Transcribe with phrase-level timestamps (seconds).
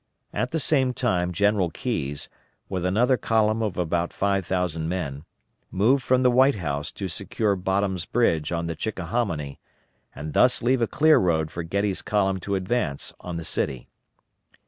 [0.33, 2.27] At the same time General Keyes,
[2.67, 5.25] with another column of about five thousand men,
[5.69, 9.59] moved from the White House to secure Bottom's Bridge on the Chickahominy,
[10.15, 13.89] and thus leave a clear road for Getty's column to advance on the city.